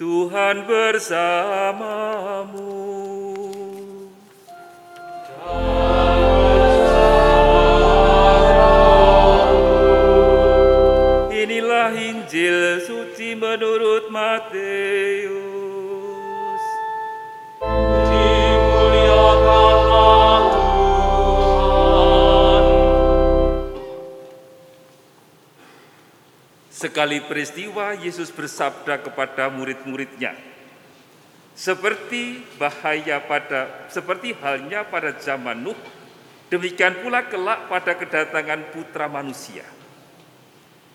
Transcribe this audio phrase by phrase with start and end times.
[0.00, 1.12] Tuhan bersamamu.
[11.28, 15.39] Inilah Injil suci menurut Matius.
[27.00, 30.36] Sekali peristiwa Yesus bersabda kepada murid-muridnya,
[31.56, 35.80] seperti bahaya pada seperti halnya pada zaman Nuh,
[36.52, 39.64] demikian pula kelak pada kedatangan Putra Manusia.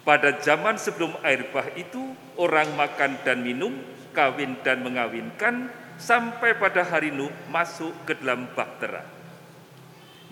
[0.00, 3.76] Pada zaman sebelum air bah itu, orang makan dan minum,
[4.16, 5.68] kawin dan mengawinkan,
[6.00, 9.04] sampai pada hari Nuh masuk ke dalam bahtera.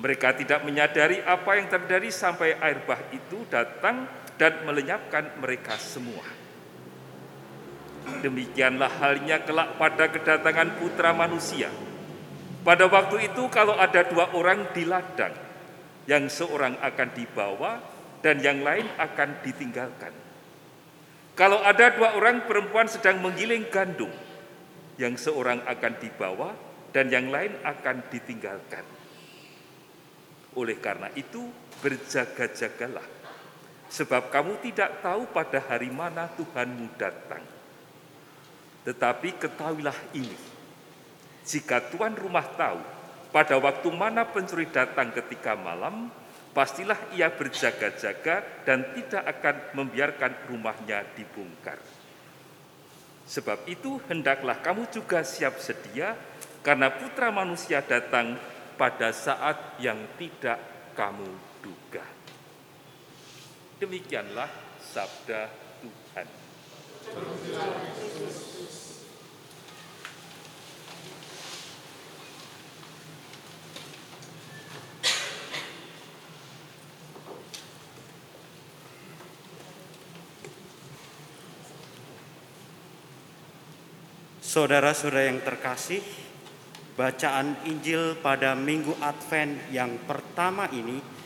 [0.00, 4.08] Mereka tidak menyadari apa yang terjadi sampai air bah itu datang
[4.38, 6.24] dan melenyapkan mereka semua.
[8.24, 11.68] Demikianlah halnya kelak pada kedatangan putra manusia.
[12.64, 15.34] Pada waktu itu kalau ada dua orang di ladang,
[16.08, 17.82] yang seorang akan dibawa
[18.24, 20.14] dan yang lain akan ditinggalkan.
[21.36, 24.10] Kalau ada dua orang perempuan sedang menggiling gandum,
[24.98, 26.50] yang seorang akan dibawa
[26.90, 28.82] dan yang lain akan ditinggalkan.
[30.58, 31.46] Oleh karena itu,
[31.78, 33.06] berjaga-jagalah,
[33.88, 37.42] sebab kamu tidak tahu pada hari mana Tuhanmu datang.
[38.84, 40.36] Tetapi ketahuilah ini,
[41.44, 42.80] jika tuan rumah tahu
[43.32, 46.08] pada waktu mana pencuri datang ketika malam,
[46.56, 51.76] pastilah ia berjaga-jaga dan tidak akan membiarkan rumahnya dibongkar.
[53.28, 56.16] Sebab itu hendaklah kamu juga siap sedia
[56.64, 58.40] karena putra manusia datang
[58.80, 60.56] pada saat yang tidak
[60.96, 61.28] kamu
[61.60, 62.17] duga.
[63.78, 64.50] Demikianlah
[64.82, 65.46] sabda
[65.78, 66.26] Tuhan.
[84.42, 86.02] Saudara-saudara yang terkasih,
[86.98, 91.17] bacaan Injil pada Minggu Advent yang pertama ini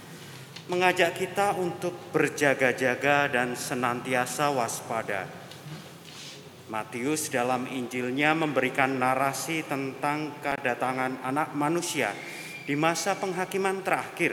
[0.72, 5.28] mengajak kita untuk berjaga-jaga dan senantiasa waspada.
[6.72, 12.16] Matius dalam Injilnya memberikan narasi tentang kedatangan anak manusia
[12.64, 14.32] di masa penghakiman terakhir.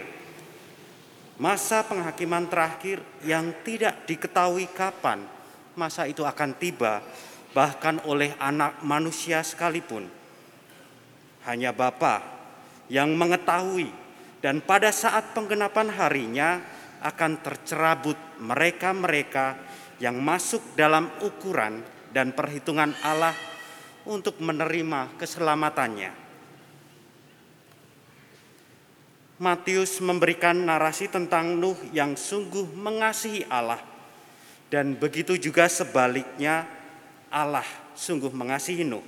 [1.35, 5.27] Masa penghakiman terakhir yang tidak diketahui kapan
[5.75, 7.03] masa itu akan tiba
[7.51, 10.07] bahkan oleh anak manusia sekalipun.
[11.43, 12.23] Hanya Bapa
[12.87, 13.91] yang mengetahui
[14.39, 16.63] dan pada saat penggenapan harinya
[17.03, 19.55] akan tercerabut mereka-mereka
[19.99, 21.83] yang masuk dalam ukuran
[22.15, 23.35] dan perhitungan Allah
[24.07, 26.11] untuk menerima keselamatannya.
[29.39, 33.79] Matius memberikan narasi tentang Nuh yang sungguh mengasihi Allah
[34.67, 36.67] dan begitu juga sebaliknya
[37.31, 37.63] Allah
[37.95, 39.03] sungguh mengasihi Nuh.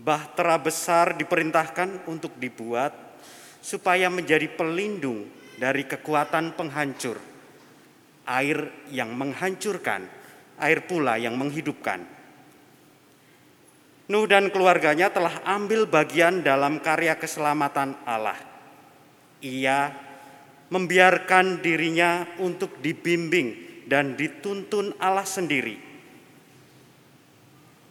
[0.00, 3.09] Bahtera besar diperintahkan untuk dibuat
[3.60, 7.16] supaya menjadi pelindung dari kekuatan penghancur.
[8.28, 10.06] Air yang menghancurkan,
[10.60, 12.04] air pula yang menghidupkan.
[14.10, 18.38] Nuh dan keluarganya telah ambil bagian dalam karya keselamatan Allah.
[19.40, 19.94] Ia
[20.70, 25.90] membiarkan dirinya untuk dibimbing dan dituntun Allah sendiri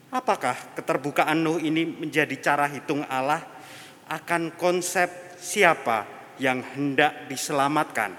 [0.09, 3.46] Apakah keterbukaan Nuh ini menjadi cara hitung Allah
[4.09, 6.06] akan konsep siapa
[6.38, 8.14] yang hendak diselamatkan?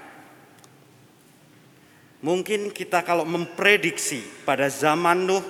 [2.21, 5.45] Mungkin kita kalau memprediksi pada zaman Nuh,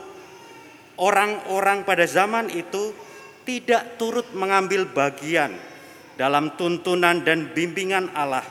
[1.00, 2.96] orang-orang pada zaman itu
[3.44, 5.52] tidak turut mengambil bagian
[6.16, 8.46] dalam tuntunan dan bimbingan Allah.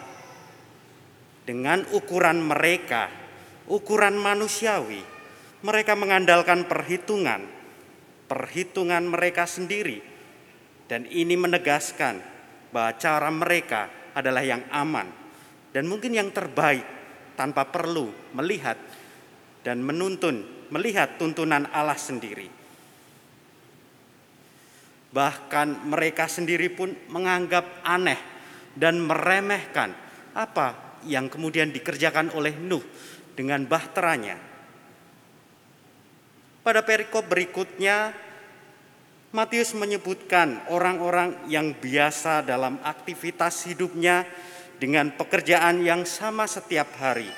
[1.45, 3.09] Dengan ukuran mereka,
[3.69, 5.01] ukuran manusiawi,
[5.65, 7.61] mereka mengandalkan perhitungan
[8.31, 9.99] perhitungan mereka sendiri.
[10.87, 12.23] Dan ini menegaskan
[12.71, 15.07] bahwa cara mereka adalah yang aman
[15.71, 16.87] dan mungkin yang terbaik
[17.39, 18.79] tanpa perlu melihat
[19.63, 22.49] dan menuntun, melihat tuntunan Allah sendiri.
[25.11, 28.19] Bahkan mereka sendiri pun menganggap aneh
[28.79, 29.91] dan meremehkan
[30.33, 32.85] apa yang kemudian dikerjakan oleh Nuh
[33.35, 34.51] dengan bahteranya
[36.61, 38.13] pada perikop berikutnya,
[39.31, 44.27] Matius menyebutkan orang-orang yang biasa dalam aktivitas hidupnya
[44.83, 47.31] dengan pekerjaan yang sama setiap hari.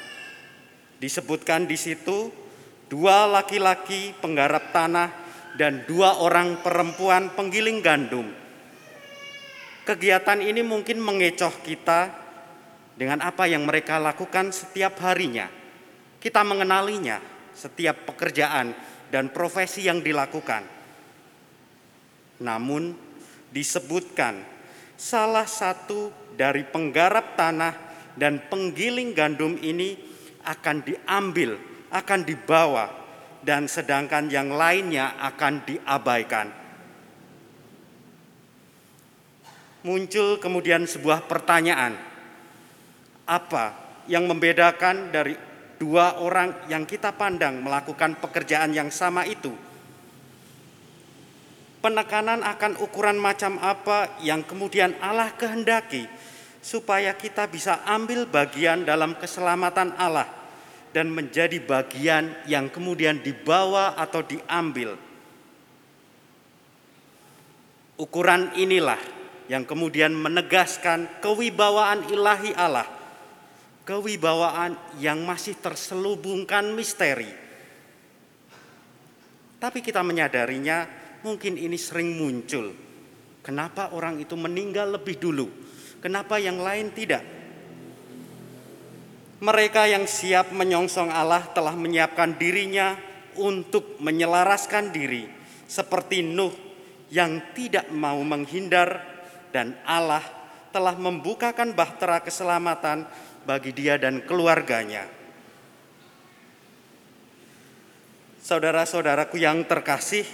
[0.97, 2.33] Disebutkan di situ
[2.89, 5.13] dua laki-laki penggarap tanah
[5.61, 8.25] dan dua orang perempuan penggiling gandum.
[9.85, 12.09] Kegiatan ini mungkin mengecoh kita
[12.97, 15.45] dengan apa yang mereka lakukan setiap harinya.
[16.17, 17.21] Kita mengenalinya,
[17.53, 18.73] setiap pekerjaan
[19.13, 20.82] dan profesi yang dilakukan.
[22.43, 22.93] Namun,
[23.55, 24.43] disebutkan
[24.99, 27.75] salah satu dari penggarap tanah
[28.19, 29.97] dan penggiling gandum ini
[30.43, 31.57] akan diambil,
[31.95, 32.91] akan dibawa,
[33.43, 36.49] dan sedangkan yang lainnya akan diabaikan.
[39.83, 41.99] Muncul kemudian sebuah pertanyaan,
[43.27, 43.75] apa
[44.07, 45.35] yang membedakan dari
[45.75, 49.51] dua orang yang kita pandang melakukan pekerjaan yang sama itu?
[51.83, 56.07] Penekanan akan ukuran macam apa yang kemudian Allah kehendaki
[56.63, 60.31] supaya kita bisa ambil bagian dalam keselamatan Allah
[60.95, 64.95] dan menjadi bagian yang kemudian dibawa atau diambil.
[67.99, 69.03] Ukuran inilah
[69.51, 72.87] yang kemudian menegaskan kewibawaan ilahi Allah,
[73.83, 77.29] kewibawaan yang masih terselubungkan misteri.
[79.59, 82.75] Tapi kita menyadarinya mungkin ini sering muncul.
[83.43, 85.51] Kenapa orang itu meninggal lebih dulu?
[85.99, 87.23] Kenapa yang lain tidak?
[89.43, 92.95] Mereka yang siap menyongsong Allah telah menyiapkan dirinya
[93.35, 95.27] untuk menyelaraskan diri
[95.67, 96.55] seperti Nuh
[97.11, 99.03] yang tidak mau menghindar
[99.51, 100.23] dan Allah
[100.73, 103.05] telah membukakan bahtera keselamatan
[103.45, 105.05] bagi dia dan keluarganya.
[108.43, 110.27] Saudara-saudaraku yang terkasih,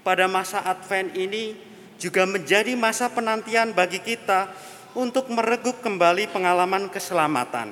[0.00, 1.56] pada masa Advent ini
[2.00, 4.48] juga menjadi masa penantian bagi kita
[4.96, 7.70] untuk meregup kembali pengalaman keselamatan.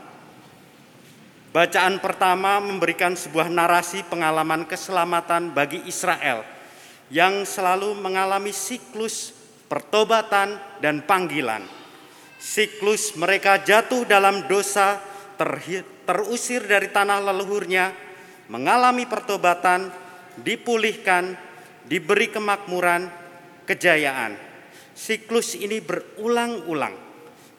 [1.49, 6.45] Bacaan pertama memberikan sebuah narasi pengalaman keselamatan bagi Israel
[7.09, 9.33] yang selalu mengalami siklus
[9.67, 11.65] pertobatan dan panggilan.
[12.37, 15.01] Siklus mereka jatuh dalam dosa,
[16.05, 17.97] terusir dari tanah leluhurnya,
[18.53, 19.89] mengalami pertobatan,
[20.39, 21.48] dipulihkan,
[21.89, 23.09] diberi kemakmuran,
[23.65, 24.37] kejayaan.
[24.93, 27.09] Siklus ini berulang-ulang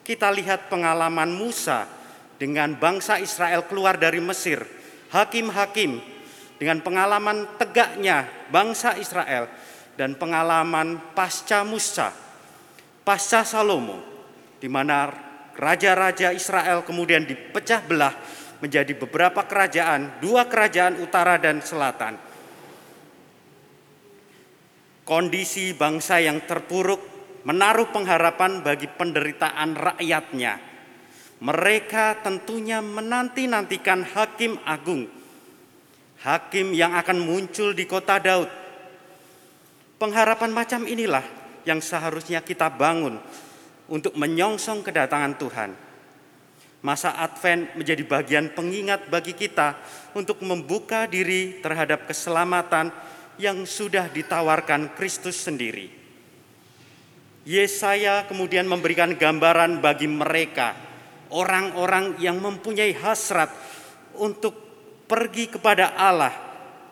[0.06, 1.86] kita lihat pengalaman Musa
[2.42, 4.66] dengan bangsa Israel keluar dari Mesir,
[5.14, 6.02] hakim-hakim
[6.58, 9.46] dengan pengalaman tegaknya bangsa Israel
[9.94, 12.10] dan pengalaman pasca Musa,
[13.06, 14.02] pasca Salomo,
[14.58, 15.14] di mana
[15.54, 18.16] raja-raja Israel kemudian dipecah belah
[18.66, 22.29] menjadi beberapa kerajaan, dua kerajaan utara dan selatan.
[25.10, 27.02] Kondisi bangsa yang terpuruk
[27.42, 30.62] menaruh pengharapan bagi penderitaan rakyatnya.
[31.42, 35.10] Mereka tentunya menanti-nantikan hakim agung,
[36.22, 38.54] hakim yang akan muncul di kota Daud.
[39.98, 41.26] Pengharapan macam inilah
[41.66, 43.18] yang seharusnya kita bangun
[43.90, 45.72] untuk menyongsong kedatangan Tuhan.
[46.86, 49.74] Masa Advent menjadi bagian pengingat bagi kita
[50.14, 52.94] untuk membuka diri terhadap keselamatan
[53.40, 55.88] yang sudah ditawarkan Kristus sendiri.
[57.48, 60.76] Yesaya kemudian memberikan gambaran bagi mereka,
[61.32, 63.50] orang-orang yang mempunyai hasrat
[64.20, 64.54] untuk
[65.10, 66.36] pergi kepada Allah.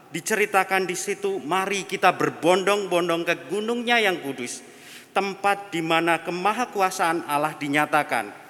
[0.08, 4.64] Diceritakan di situ, mari kita berbondong-bondong ke gunungnya yang kudus,
[5.12, 8.48] tempat di mana kemahakuasaan Allah dinyatakan.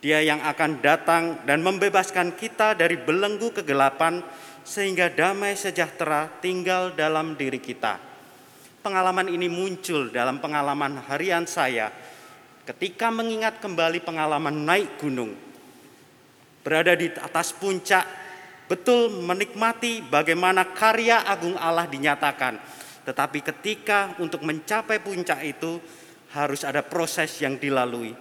[0.00, 4.24] Dia yang akan datang dan membebaskan kita dari belenggu kegelapan,
[4.70, 7.98] sehingga damai sejahtera tinggal dalam diri kita.
[8.86, 11.90] Pengalaman ini muncul dalam pengalaman harian saya
[12.62, 15.34] ketika mengingat kembali pengalaman naik gunung.
[16.62, 18.06] Berada di atas puncak,
[18.70, 22.62] betul menikmati bagaimana karya agung Allah dinyatakan.
[23.02, 25.82] Tetapi ketika untuk mencapai puncak itu
[26.30, 28.14] harus ada proses yang dilalui.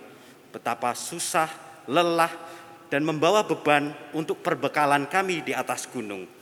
[0.50, 1.52] Betapa susah,
[1.86, 2.34] lelah,
[2.90, 6.39] dan membawa beban untuk perbekalan kami di atas gunung.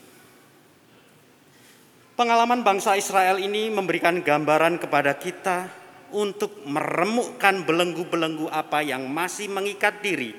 [2.18, 5.70] Pengalaman bangsa Israel ini memberikan gambaran kepada kita
[6.10, 10.34] untuk meremukkan belenggu-belenggu apa yang masih mengikat diri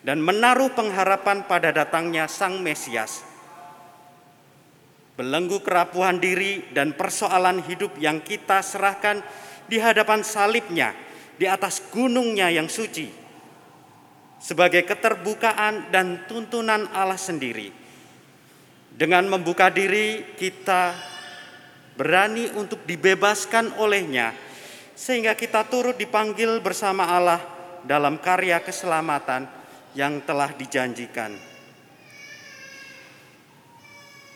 [0.00, 3.28] dan menaruh pengharapan pada datangnya Sang Mesias.
[5.20, 9.20] Belenggu kerapuhan diri dan persoalan hidup yang kita serahkan
[9.68, 10.96] di hadapan salibnya
[11.36, 13.04] di atas gunungnya yang suci
[14.40, 17.68] sebagai keterbukaan dan tuntunan Allah sendiri.
[18.96, 21.17] Dengan membuka diri kita
[21.98, 24.30] berani untuk dibebaskan olehnya,
[24.94, 27.42] sehingga kita turut dipanggil bersama Allah
[27.82, 29.50] dalam karya keselamatan
[29.98, 31.34] yang telah dijanjikan.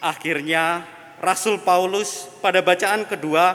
[0.02, 0.83] Akhirnya
[1.23, 3.54] Rasul Paulus pada bacaan kedua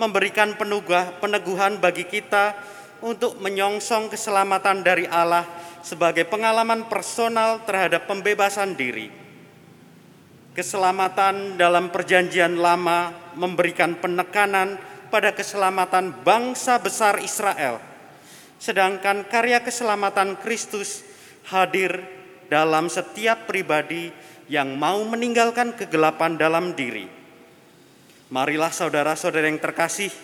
[0.00, 2.56] memberikan penugah, peneguhan bagi kita
[3.04, 5.44] untuk menyongsong keselamatan dari Allah
[5.84, 9.23] sebagai pengalaman personal terhadap pembebasan diri.
[10.54, 14.78] Keselamatan dalam Perjanjian Lama memberikan penekanan
[15.10, 17.82] pada keselamatan bangsa besar Israel,
[18.62, 21.02] sedangkan karya keselamatan Kristus
[21.50, 21.98] hadir
[22.46, 24.14] dalam setiap pribadi
[24.46, 27.10] yang mau meninggalkan kegelapan dalam diri.
[28.30, 30.14] Marilah saudara-saudara yang terkasih,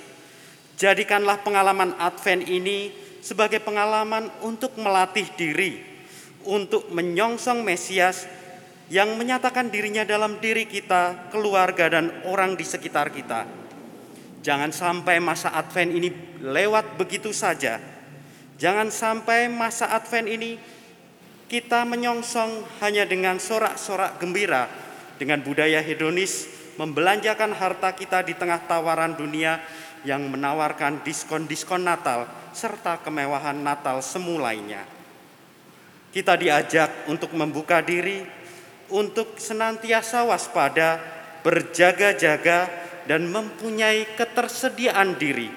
[0.78, 5.82] jadikanlah pengalaman Advent ini sebagai pengalaman untuk melatih diri,
[6.46, 8.30] untuk menyongsong Mesias
[8.90, 13.46] yang menyatakan dirinya dalam diri kita, keluarga, dan orang di sekitar kita.
[14.42, 16.10] Jangan sampai masa Advent ini
[16.42, 17.78] lewat begitu saja.
[18.58, 20.58] Jangan sampai masa Advent ini
[21.46, 24.66] kita menyongsong hanya dengan sorak-sorak gembira,
[25.22, 29.62] dengan budaya hedonis, membelanjakan harta kita di tengah tawaran dunia
[30.02, 34.82] yang menawarkan diskon-diskon Natal serta kemewahan Natal semulainya.
[36.10, 38.39] Kita diajak untuk membuka diri
[38.90, 41.00] untuk senantiasa waspada,
[41.42, 42.70] berjaga-jaga,
[43.10, 45.50] dan mempunyai ketersediaan diri.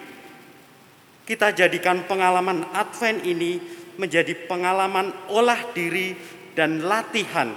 [1.23, 3.61] Kita jadikan pengalaman Advent ini
[3.95, 6.17] menjadi pengalaman olah diri
[6.57, 7.53] dan latihan.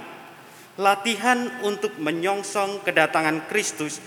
[0.77, 3.97] Latihan untuk menyongsong kedatangan Kristus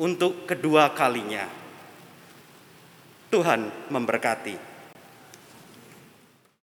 [0.00, 1.44] untuk kedua kalinya.
[3.28, 4.65] Tuhan memberkati.